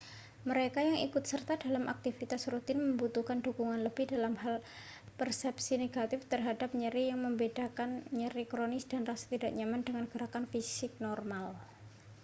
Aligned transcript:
mereka 0.49 0.79
yang 0.89 0.97
ikut 1.07 1.23
serta 1.31 1.53
dalam 1.63 1.83
aktivitas 1.95 2.41
rutin 2.51 2.77
membutuhkan 2.83 3.37
dukungan 3.45 3.79
lebih 3.87 4.05
dalam 4.13 4.33
hal 4.43 4.55
persepsi 5.19 5.73
negatif 5.83 6.21
terhadap 6.33 6.69
nyeri 6.79 7.03
yang 7.13 7.19
membedakan 7.25 7.91
nyeri 8.19 8.43
kronis 8.51 8.83
dan 8.91 9.01
rasa 9.09 9.25
tidak 9.33 9.51
nyaman 9.57 9.81
dari 9.87 10.01
gerakan 10.13 10.45
fisik 10.51 10.89
normal 11.05 11.47